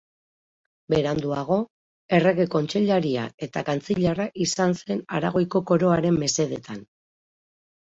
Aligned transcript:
Beranduago, 0.93 1.57
errege 2.19 2.47
kontseilaria 2.57 3.29
eta 3.49 3.65
kantzilerra 3.71 4.29
izan 4.49 4.77
zen 4.83 5.09
Aragoiko 5.23 5.67
koroaren 5.75 6.23
mesedetan. 6.29 6.87